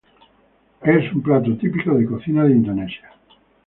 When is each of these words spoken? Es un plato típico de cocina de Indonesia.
Es 0.81 1.13
un 1.13 1.21
plato 1.21 1.55
típico 1.57 1.93
de 1.93 2.07
cocina 2.07 2.43
de 2.45 2.53
Indonesia. 2.53 3.11